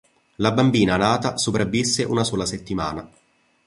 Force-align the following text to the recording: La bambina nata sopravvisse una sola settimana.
La 0.37 0.51
bambina 0.51 0.97
nata 0.97 1.37
sopravvisse 1.37 2.03
una 2.03 2.23
sola 2.23 2.47
settimana. 2.47 3.07